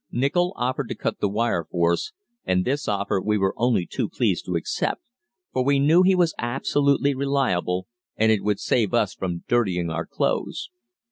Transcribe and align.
Nichol 0.11 0.53
offered 0.55 0.89
to 0.89 0.95
cut 0.95 1.19
the 1.19 1.29
wire 1.29 1.63
for 1.69 1.93
us, 1.93 2.11
and 2.43 2.65
this 2.65 2.87
offer 2.87 3.21
we 3.21 3.37
were 3.37 3.53
only 3.55 3.85
too 3.85 4.09
pleased 4.09 4.45
to 4.45 4.55
accept, 4.55 5.03
for 5.53 5.63
we 5.63 5.77
knew 5.77 6.01
he 6.01 6.15
was 6.15 6.33
absolutely 6.39 7.13
reliable, 7.13 7.85
and 8.17 8.31
it 8.31 8.43
would 8.43 8.59
save 8.59 8.95
us 8.95 9.13
from 9.13 9.43
dirtying 9.47 9.91
our 9.91 10.07
clothes. 10.07 10.71